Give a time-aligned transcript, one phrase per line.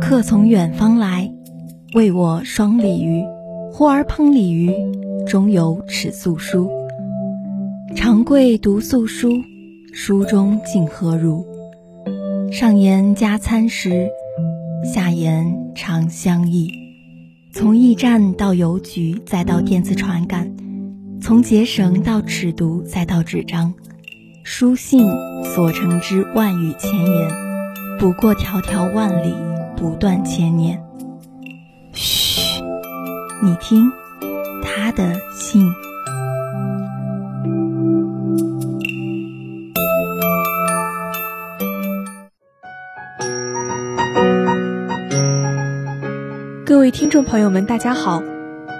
[0.00, 1.30] 客从远方来，
[1.94, 3.22] 为我双鲤鱼。
[3.72, 4.72] 呼儿烹鲤鱼，
[5.26, 6.70] 中有尺素书。
[7.94, 9.30] 长贵读素书，
[9.92, 11.44] 书中竟何如？
[12.50, 14.08] 上言加餐食，
[14.84, 16.70] 下言长相忆。
[17.52, 20.46] 从驿站到邮局，再到电子传感；
[21.20, 23.74] 从结绳到尺牍，再到纸张。
[24.48, 25.04] 书信
[25.42, 27.28] 所成之万语千言，
[27.98, 29.34] 不过迢迢万里，
[29.76, 30.80] 不断千年。
[31.92, 32.62] 嘘，
[33.42, 33.90] 你听，
[34.62, 35.68] 他的信。
[46.64, 48.22] 各位听众朋友们，大家好，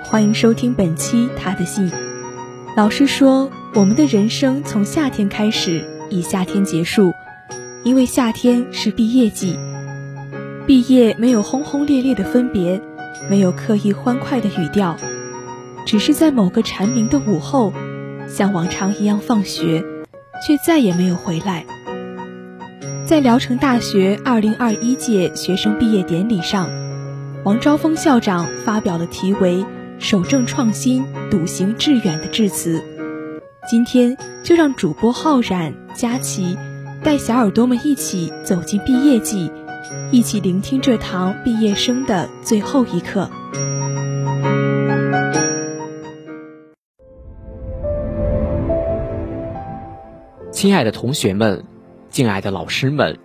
[0.05, 1.91] 欢迎收听本期《他的信》。
[2.77, 3.51] 老师说。
[3.77, 7.13] 我们的人生从夏天开始，以夏天结束，
[7.85, 9.59] 因为夏天是毕业季。
[10.67, 12.81] 毕业没有轰轰烈烈的分别，
[13.29, 14.97] 没有刻意欢快的语调，
[15.85, 17.71] 只是在某个蝉鸣的午后，
[18.27, 19.85] 像往常一样放学，
[20.47, 21.67] 却再也没有回来。
[23.05, 26.71] 在聊城大学2021届学生毕业典礼上，
[27.45, 29.67] 王昭峰校长发表了题为
[30.01, 32.83] “守正创新，笃行致远”的致辞。
[33.69, 36.57] 今天就让主播浩然、佳琪
[37.03, 39.51] 带小耳朵们一起走进毕业季，
[40.13, 43.29] 一起聆听这堂毕业生的最后一课。
[50.53, 51.65] 亲爱的同学们，
[52.09, 53.19] 敬爱的老师们，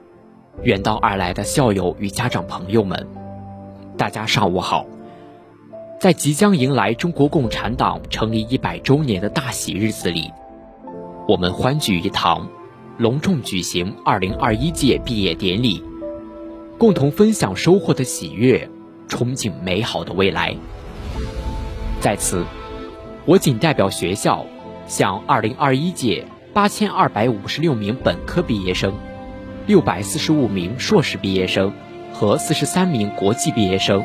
[0.64, 3.08] 远道而来的校友与家长朋友们，
[3.96, 4.88] 大家上午好！
[6.02, 10.32] 在即将迎来中国共产党成立一百周年的大喜日子里，
[11.28, 12.50] 我们欢聚一堂，
[12.98, 15.84] 隆重举行二零二一届毕业典礼，
[16.80, 18.68] 共同分享收获的喜悦，
[19.10, 20.56] 憧憬美好的未来。
[22.00, 22.44] 在此，
[23.26, 24.44] 我谨代表学校，
[24.88, 28.92] 向二零二一届八千二百五十六名本科毕业生、
[29.68, 31.72] 六百四十五名硕士毕业生
[32.12, 34.04] 和四十三名国际毕业生。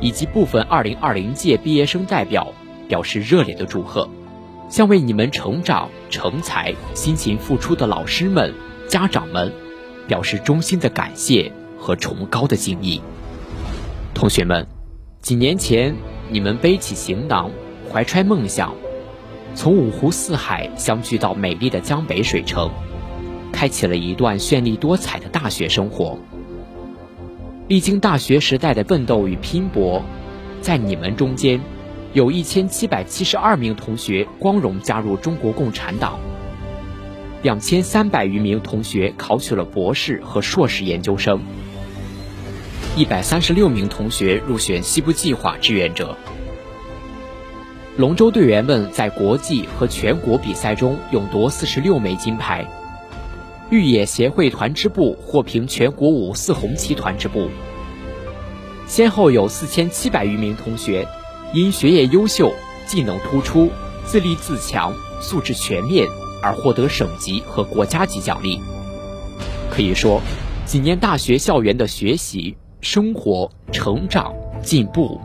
[0.00, 2.52] 以及部分2020届毕业生代表
[2.88, 4.08] 表示热烈的祝贺，
[4.68, 8.52] 向为你们成长成才辛勤付出的老师们、
[8.88, 9.52] 家长们
[10.08, 13.00] 表示衷心的感谢和崇高的敬意。
[14.14, 14.66] 同学们，
[15.20, 15.94] 几年前
[16.30, 17.50] 你们背起行囊，
[17.90, 18.74] 怀揣梦想，
[19.54, 22.70] 从五湖四海相聚到美丽的江北水城，
[23.52, 26.18] 开启了一段绚丽多彩的大学生活。
[27.72, 30.04] 历经大学时代的奋斗与拼搏，
[30.60, 31.58] 在你们中间，
[32.12, 36.20] 有一千七百七十二名同学光荣加入中国共产党，
[37.40, 41.40] 两千三百余名同学考取了博士和硕士研究生，
[42.94, 46.14] 一百三十六名同学入选西部计划志愿者。
[47.96, 52.66] 龙舟队员们在国际和全国比赛中勇夺四十六枚金牌。
[53.72, 57.48] 越野协会团支部获评全国五四红旗团支部，
[58.86, 61.08] 先后有四千七百余名同学
[61.54, 62.52] 因学业优秀、
[62.86, 63.70] 技能突出、
[64.04, 66.06] 自立自强、素质全面
[66.42, 68.60] 而获得省级和国家级奖励。
[69.70, 70.20] 可以说，
[70.66, 75.18] 几年大学校园的学习、生活、成长、进步，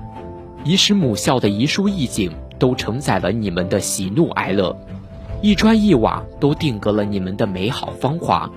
[0.64, 4.74] 已使母校的一书一景都承载了你们的喜怒哀乐。
[5.40, 8.52] 一砖一瓦都定格了你们的美好芳华，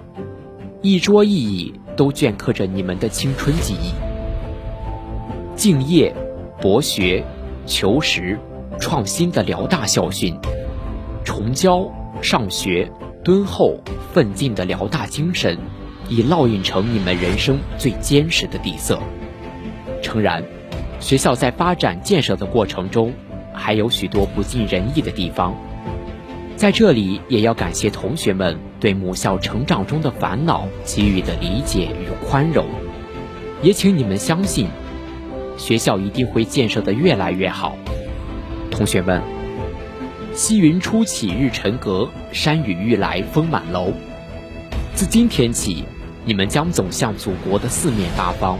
[0.80, 3.92] 一桌一椅都镌刻着你们的青春记忆。
[5.54, 6.14] 敬业、
[6.58, 7.22] 博学、
[7.66, 8.38] 求实、
[8.78, 10.34] 创新的辽大校训，
[11.22, 11.86] 崇教、
[12.22, 12.90] 上学、
[13.22, 13.78] 敦厚、
[14.14, 15.58] 奋进的辽大精神，
[16.08, 18.98] 已烙印成你们人生最坚实的底色。
[20.00, 20.42] 诚然，
[20.98, 23.12] 学校在发展建设的过程中，
[23.52, 25.54] 还有许多不尽人意的地方。
[26.60, 32.66] 在这里，也要感谢同学们对母校成长中的烦恼给予的理解与宽容，
[33.62, 34.68] 也请你们相信，
[35.56, 37.74] 学校一定会建设的越来越好。
[38.70, 39.22] 同学们，
[40.34, 43.90] 西云初起日沉阁，山雨欲来风满楼。
[44.94, 45.86] 自今天起，
[46.26, 48.58] 你们将走向祖国的四面八方，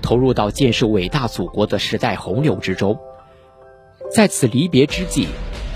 [0.00, 2.96] 投入到建设伟大祖国的时代洪流之中。
[4.12, 5.26] 在此离别之际。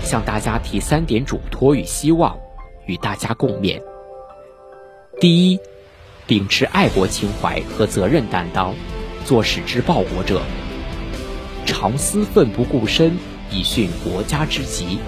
[0.03, 2.37] 向大家提三点嘱托与希望，
[2.85, 3.81] 与大家共勉。
[5.19, 5.59] 第一，
[6.25, 8.73] 秉持爱国情怀和责任担当，
[9.25, 10.39] 做使之报国者；
[11.65, 13.17] 常思奋不顾身，
[13.51, 14.99] 以殉国家之急。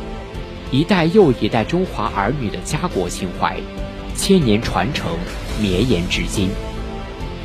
[0.71, 3.57] 一代又一代中华儿女的家国情怀，
[4.15, 5.11] 千年传承，
[5.59, 6.49] 绵延至今。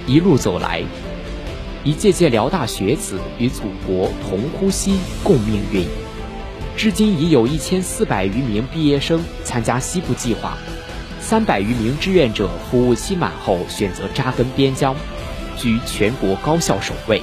[0.07, 0.83] 一路走来，
[1.83, 5.85] 一届届辽大学子与祖国同呼吸共命运。
[6.77, 10.59] 至今已有一千四百余名毕业生参加西部计划，
[11.21, 14.95] 三百余名志愿者服务期满后选择扎根边疆，
[15.57, 17.23] 居全国高校首位。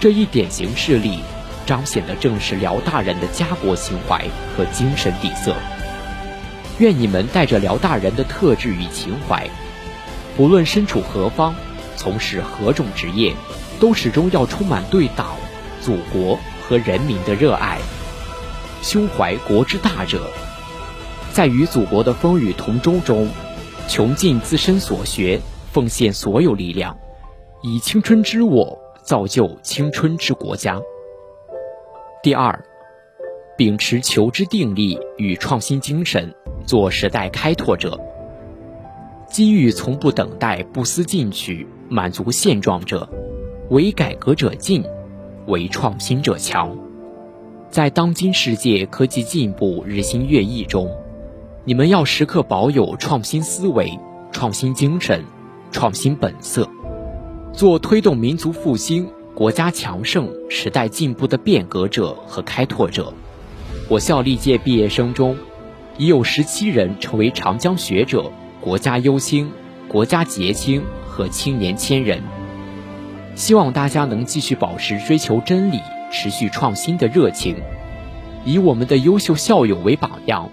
[0.00, 1.18] 这一典型事例，
[1.66, 4.24] 彰显的正是辽大人的家国情怀
[4.56, 5.54] 和精神底色。
[6.78, 9.46] 愿你们带着辽大人的特质与情怀，
[10.38, 11.54] 不论身处何方，
[11.96, 13.34] 从事何种职业，
[13.78, 15.36] 都始终要充满对党、
[15.82, 17.78] 祖国和人民的热爱。
[18.82, 20.22] 胸怀国之大者，
[21.32, 23.28] 在与祖国的风雨同舟中，
[23.86, 25.38] 穷尽自身所学，
[25.70, 26.96] 奉献所有力量，
[27.62, 30.80] 以青春之我造就青春之国家。
[32.22, 32.58] 第二，
[33.56, 36.34] 秉持求知定力与创新精神，
[36.64, 38.00] 做时代开拓者。
[39.28, 43.06] 机遇从不等待，不思进取，满足现状者，
[43.68, 44.82] 为改革者进，
[45.46, 46.76] 为创新者强。
[47.70, 50.90] 在当今世界科技进步日新月异中，
[51.64, 53.96] 你们要时刻保有创新思维、
[54.32, 55.24] 创新精神、
[55.70, 56.68] 创新本色，
[57.52, 63.14] 做推动民族复兴、国家强盛、时代进步的变革者和开拓者。
[63.88, 65.36] 我校历届毕业生中，
[65.96, 69.48] 已有十七人成为长江学者、国家优青、
[69.86, 72.20] 国家杰青和青年千人。
[73.36, 75.78] 希望大家能继续保持追求真理。
[76.10, 77.56] 持续创新的热情，
[78.44, 80.50] 以我们的优秀校友为榜样，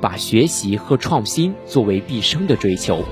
[0.00, 3.02] 把学习和创新作为毕生的追求，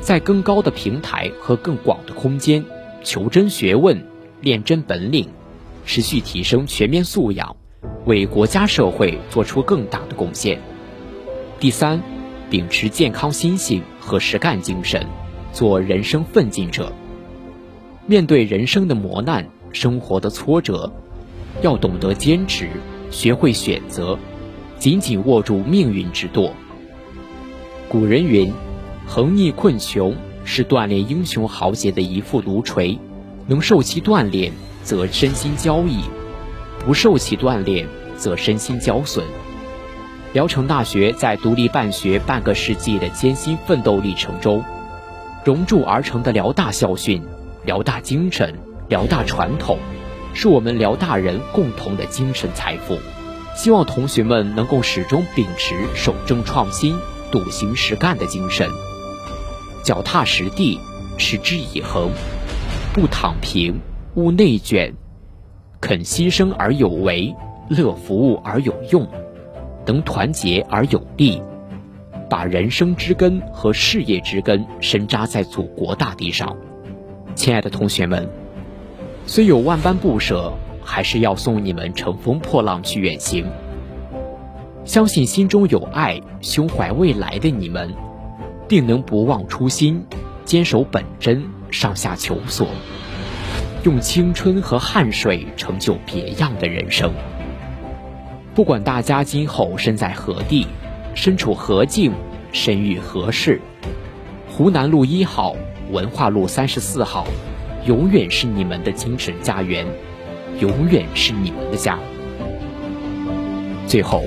[0.00, 2.64] 在更高的平台和更广的空间
[3.02, 4.06] 求真学问、
[4.40, 5.28] 练真本领，
[5.84, 7.56] 持续提升全面素养，
[8.06, 10.60] 为国家社会做出更大的贡献。
[11.58, 12.00] 第三，
[12.48, 15.04] 秉持健康心性和实干精神，
[15.52, 16.92] 做人生奋进者。
[18.06, 19.44] 面对人生的磨难。
[19.72, 20.92] 生活的挫折，
[21.62, 22.68] 要懂得坚持，
[23.10, 24.18] 学会选择，
[24.78, 26.52] 紧紧握住命运之舵。
[27.88, 28.52] 古人云
[29.06, 30.14] ：“横逆困穷
[30.44, 32.98] 是锻炼英雄豪杰的一副炉锤，
[33.46, 34.52] 能受其锻炼，
[34.82, 36.00] 则身心交易；
[36.84, 37.86] 不受其锻炼，
[38.16, 39.24] 则身心交损。”
[40.32, 44.64] 聊城大学在独立办学半个世纪的艰辛奋斗历程中，
[45.44, 47.22] 熔铸而成的辽大校训、
[47.64, 48.54] 辽大精神。
[48.88, 49.78] 辽大传统，
[50.34, 52.98] 是我们辽大人共同的精神财富。
[53.54, 56.96] 希望同学们能够始终秉持守正创新、
[57.30, 58.66] 笃行实干的精神，
[59.84, 60.78] 脚踏实地，
[61.18, 62.10] 持之以恒，
[62.94, 63.78] 不躺平，
[64.14, 64.94] 勿内卷，
[65.80, 67.34] 肯牺牲而有为，
[67.68, 69.06] 乐服务而有用，
[69.84, 71.42] 能团结而有力，
[72.30, 76.56] 把人生之根和事业之根深扎在祖国大地上。
[77.34, 78.39] 亲爱的同学们。
[79.32, 83.46] 虽有万般不舍，还是要送你们乘风破浪去远行。
[84.84, 87.94] 相信心中有爱、胸怀未来的你们，
[88.66, 90.04] 定能不忘初心，
[90.44, 92.66] 坚守本真，上下求索，
[93.84, 97.12] 用青春和汗水成就别样的人生。
[98.52, 100.66] 不管大家今后身在何地，
[101.14, 102.10] 身处何境，
[102.50, 103.60] 身遇何事，
[104.48, 105.54] 湖南路一号、
[105.92, 107.24] 文化路三十四号。
[107.86, 109.86] 永远是你们的精神家园，
[110.58, 111.98] 永远是你们的家。
[113.86, 114.24] 最后，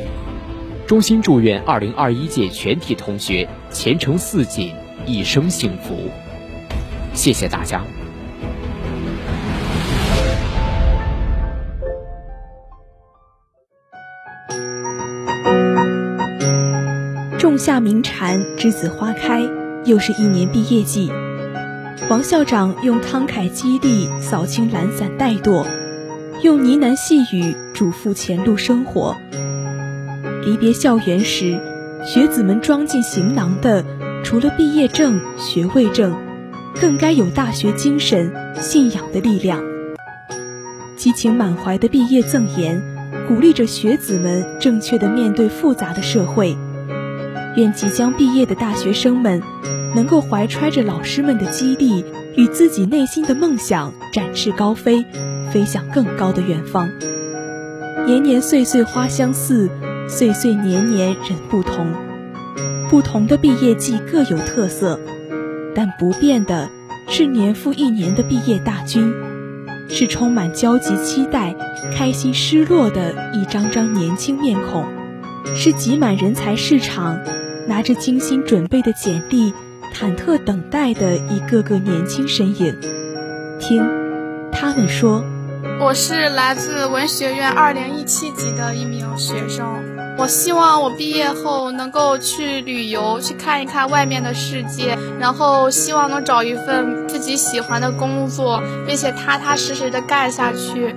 [0.88, 4.74] 衷心祝愿二零二一届全体同学前程似锦，
[5.06, 6.10] 一生幸福。
[7.14, 7.82] 谢谢大家。
[17.38, 19.42] 仲夏鸣蝉，栀子花开，
[19.86, 21.12] 又是一年毕业季。
[22.10, 25.66] 王校长用慷慨激励扫清懒散怠惰，
[26.42, 29.16] 用呢喃细语嘱咐前路生活。
[30.44, 31.58] 离别校园时，
[32.06, 33.86] 学子们装进行囊的，
[34.24, 36.14] 除了毕业证、学位证，
[36.80, 39.64] 更该有大学精神、信仰的力量。
[40.98, 42.84] 激情满怀的毕业赠言，
[43.28, 46.58] 鼓励着学子们正确的面对复杂的社会。
[47.56, 49.42] 愿即将毕业的大学生们。
[49.96, 52.04] 能够怀揣着老师们的激励
[52.36, 55.06] 与自己内心的梦想，展翅高飞，
[55.52, 56.90] 飞向更高的远方。
[58.06, 59.70] 年年岁岁花相似，
[60.08, 61.94] 岁岁年年人不同。
[62.90, 65.00] 不同的毕业季各有特色，
[65.76, 66.70] 但不变的
[67.08, 69.14] 是年复一年的毕业大军，
[69.90, 71.56] 是充满焦急期待、
[71.96, 74.86] 开心失落的一张张年轻面孔，
[75.56, 77.20] 是挤满人才市场。
[77.66, 79.54] 拿着精心准备的简历，
[79.94, 82.76] 忐忑等待的一个个年轻身影。
[83.60, 83.88] 听，
[84.52, 85.24] 他们说
[85.80, 89.66] ：“我是来自文学院二零一七级的一名学生。
[90.18, 100.96] 我希望我毕业后能够去旅游，去看一看外面的世界，然后希望能找一份自己喜欢的工作，并且踏踏实实的干下去。”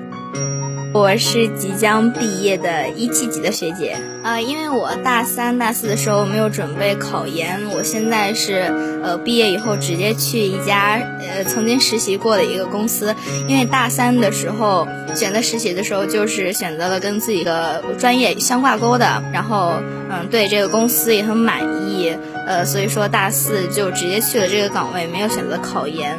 [0.99, 8.73] 我是即将毕业的一七级的学姐，呃，因为我大三、大四的时候没有准备考研，我现在是
[9.05, 13.15] 呃毕业以后直接去一家呃曾经实习过的一个公司，
[13.47, 19.75] 因为大三的时候选择实习的时候就是选择了跟自己的专业相挂钩的，然后
[20.11, 26.19] 嗯对这个公司也很满意，呃所以说大四就直接去了这个岗位，没有选择考研。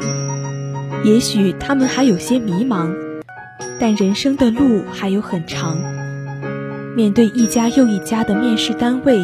[1.03, 3.06] 也许他们还有些迷茫。
[3.79, 5.77] 但人生的路还有很长。
[6.95, 9.23] 面对一家又一家的面试单位，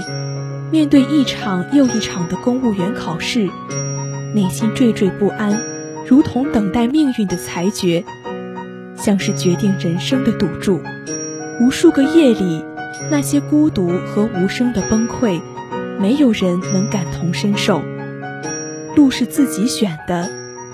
[0.71, 3.49] 面对一场又一场的公务员考试，
[4.35, 5.59] 内心惴惴不安，
[6.07, 8.03] 如同等待命运的裁决，
[8.95, 10.81] 像是决定人生的赌注。
[11.59, 12.63] 无数个夜里，
[13.09, 15.41] 那些孤独和无声的崩溃，
[15.99, 17.81] 没有人能感同身受。
[18.95, 20.29] 路是自己选的，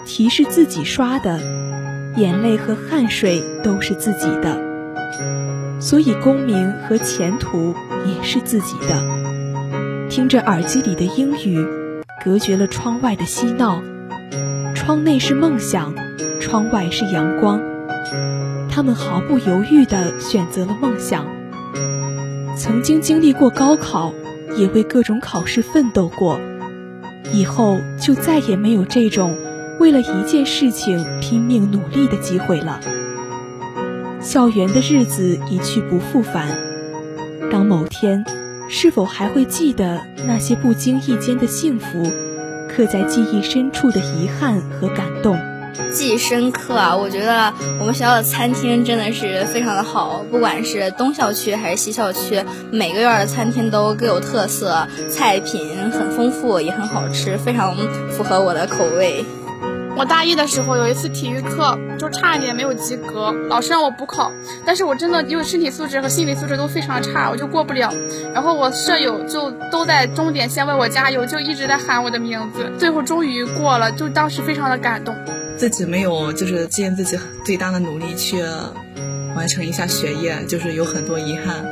[0.06, 1.40] 题是自己刷的。
[2.20, 4.60] 眼泪和汗水都是自己的，
[5.80, 7.74] 所以功名和前途
[8.06, 10.10] 也是自己的。
[10.10, 11.66] 听着耳机里的英语，
[12.24, 13.82] 隔绝了窗外的嬉闹。
[14.76, 15.94] 窗内是梦想，
[16.42, 17.62] 窗外是阳光。
[18.70, 21.26] 他们毫不犹豫地选择了梦想。
[22.58, 24.14] 曾经经历过高考，
[24.58, 26.38] 也为各种考试奋斗过，
[27.32, 29.38] 以后就再也没有这种。
[29.80, 32.80] 为了一件事情拼命努力的机会了。
[34.22, 36.48] 校园的日子一去不复返。
[37.50, 38.26] 当某天，
[38.68, 42.04] 是否还会记得那些不经意间的幸福，
[42.68, 45.38] 刻在记忆深处的遗憾和感动？
[45.94, 46.98] 记忆深刻啊！
[46.98, 57.76] 我觉得我们学校的餐厅真的是非常的好，不管是东校区还是西校区，每个院的餐厅都各有特色，菜品很丰富，也很好吃，非常
[58.12, 59.24] 符合我的口味。
[60.00, 64.32] 我大一的时候有一次体育课，就差一点没有及格，老师让我补考，
[64.66, 67.92] 但是我真的因为身体素质和心理素质都非常差，我就过不了。
[68.34, 75.14] 然后我舍友就都在终点线为我加油，就一直在喊我的名字，最后终于过了，就当时非常的感动。
[75.58, 78.42] 自己没有就是尽自己最大的努力去
[79.36, 81.66] 完成一下学业，就是有很多遗憾。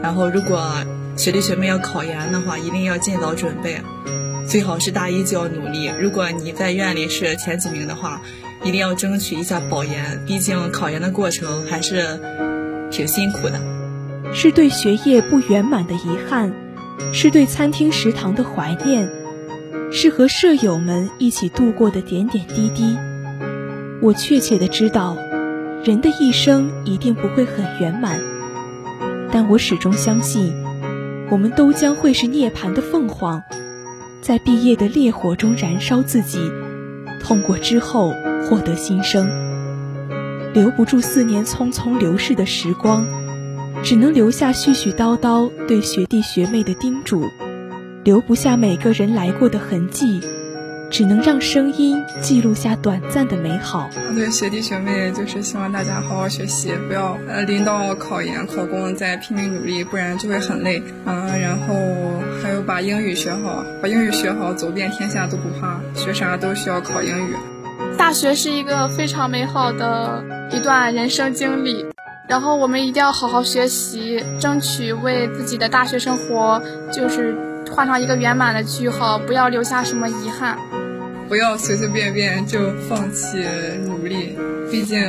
[0.00, 0.70] 然后如果
[1.16, 3.82] 学弟学妹要考研的话，一定要尽早准备。
[4.46, 5.90] 最好是大一就要努力。
[6.00, 8.22] 如果你在院里是前几名的话，
[8.62, 10.24] 一定要争取一下保研。
[10.24, 12.20] 毕竟考研的过程还是
[12.90, 13.60] 挺辛苦的。
[14.32, 16.52] 是对学业不圆满的遗憾，
[17.12, 19.10] 是对餐厅食堂的怀念，
[19.90, 22.96] 是和舍友们一起度过的点点滴滴。
[24.00, 25.16] 我确切的知道，
[25.84, 28.20] 人的一生一定不会很圆满，
[29.32, 30.54] 但我始终相信，
[31.30, 33.42] 我们都将会是涅槃的凤凰。
[34.26, 36.50] 在毕业的烈火中燃烧自己，
[37.22, 39.30] 痛过之后获得新生。
[40.52, 43.06] 留不住四年匆匆流逝的时光，
[43.84, 47.24] 只能留下絮絮叨叨对学弟学妹的叮嘱，
[48.02, 50.20] 留不下每个人来过的痕迹。
[50.88, 53.90] 只能让声音记录下短暂的美好。
[54.14, 61.36] 对学弟学妹，就是希望大家好好学习，不要呃临到考研考公再拼命努力，不然就会很累啊。
[61.36, 61.74] 然后
[62.66, 67.34] 把英语学好，把英语学好，走遍天下都不怕，学啥都需要考英语。
[67.96, 71.86] 大学是一个非常美好的一段人生经历，
[72.28, 76.60] 然后我们一定要好好学习，争取为自己的大学生活
[76.92, 77.36] 就是
[77.70, 80.58] 画上一个圆满的句号，不要留下什么遗憾。
[81.28, 82.58] 不要随随便便就
[82.88, 83.38] 放弃
[83.84, 84.36] 努力，
[84.70, 85.00] 毕竟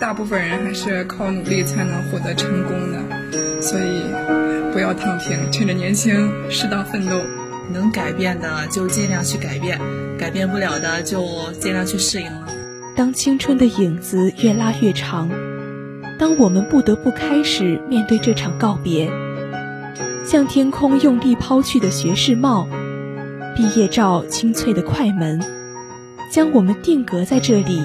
[0.00, 4.02] 大部分人还是靠努力才能获得成功的，所以
[4.78, 7.20] 不要躺平，趁着年轻适当奋斗。
[7.74, 9.76] 能改变的就尽量去改变，
[10.16, 11.20] 改变不了的就
[11.58, 12.46] 尽量去适应了。
[12.94, 15.28] 当青春的影子越拉越长，
[16.16, 19.10] 当我们不得不开始面对这场告别，
[20.24, 22.68] 向天空用力抛去的学士帽。
[23.56, 25.42] 毕业照清脆的快门，
[26.30, 27.82] 将我们定格在这里。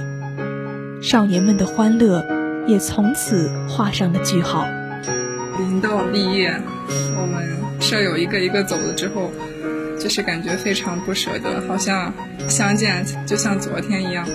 [1.02, 2.24] 少年们的欢乐
[2.68, 4.68] 也从此画上了句号。
[5.58, 6.52] 临到毕业，
[7.16, 9.32] 我们舍友一个一个走了之后，
[10.00, 12.14] 就是感觉非常不舍得，好像
[12.48, 14.28] 相见就像昨天一样。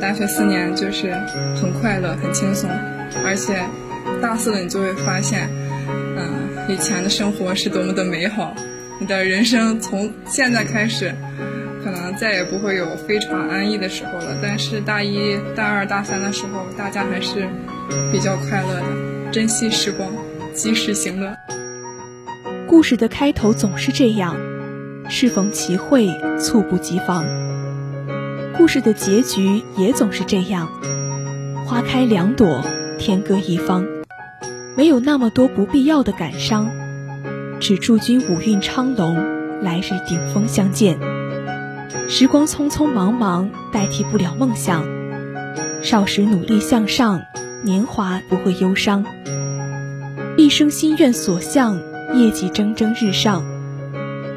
[0.00, 1.12] 大学四年就是
[1.60, 2.70] 很快乐、很轻松，
[3.24, 3.60] 而且
[4.22, 5.48] 大四了你就会发现，
[6.16, 8.54] 嗯，以前的生活是多么的美好。
[9.00, 11.12] 你的人生从现在开始，
[11.84, 14.36] 可能再也不会有非常安逸的时候了。
[14.42, 17.48] 但是大一大二大三的时候，大家还是
[18.12, 20.12] 比较快乐的，珍惜时光，
[20.54, 21.36] 及时行乐。
[22.68, 24.36] 故事的开头总是这样，
[25.08, 26.06] 适逢其会，
[26.38, 27.24] 猝不及防。
[28.58, 30.68] 故事的结局也总是这样，
[31.64, 32.62] 花开两朵，
[32.98, 33.86] 天各一方。
[34.76, 36.70] 没有那么多不必要的感伤，
[37.58, 39.16] 只祝君五运昌隆，
[39.62, 40.98] 来日顶峰相见。
[42.06, 44.84] 时光匆匆忙忙，代替不了梦想。
[45.82, 47.22] 少时努力向上，
[47.62, 49.06] 年华不会忧伤。
[50.36, 51.80] 一生心愿所向，
[52.14, 53.44] 业绩蒸蒸日上。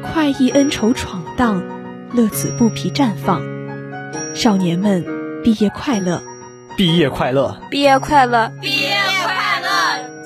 [0.02, 1.62] 快意恩仇闯荡，
[2.12, 3.40] 乐此不疲绽放。
[4.34, 5.04] 少年们，
[5.42, 6.22] 毕业快乐！
[6.76, 7.60] 毕业快乐！
[7.70, 8.50] 毕业快乐！
[8.60, 8.90] 毕业
[9.24, 9.68] 快乐！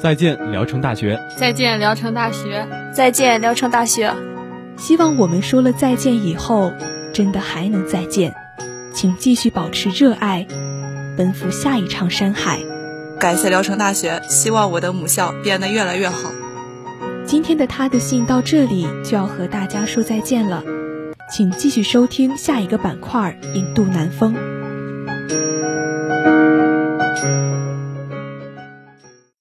[0.01, 1.21] 再见，聊城大学！
[1.37, 2.67] 再见，聊城大学！
[2.95, 4.15] 再见，聊城大学！
[4.77, 6.73] 希望我们说了再见以后，
[7.13, 8.35] 真的还能再见。
[8.93, 10.47] 请继续保持热爱，
[11.17, 12.61] 奔赴下一场山海。
[13.19, 16.31] 感谢聊城大学，希望我的母校变得越来越好。
[17.27, 20.63] 今天的他的信到这里就要和大家说再见了，
[21.29, 24.35] 请继续收听下一个板块《引渡南风》。